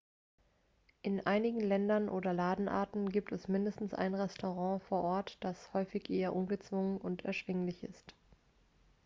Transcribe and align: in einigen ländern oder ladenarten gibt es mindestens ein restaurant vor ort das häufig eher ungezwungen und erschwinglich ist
in 1.03 1.27
einigen 1.27 1.59
ländern 1.59 2.09
oder 2.09 2.33
ladenarten 2.33 3.09
gibt 3.11 3.31
es 3.31 3.47
mindestens 3.47 3.93
ein 3.93 4.15
restaurant 4.15 4.81
vor 4.85 5.03
ort 5.03 5.37
das 5.41 5.71
häufig 5.75 6.09
eher 6.09 6.35
ungezwungen 6.35 6.97
und 6.97 7.23
erschwinglich 7.23 7.83
ist 7.83 8.15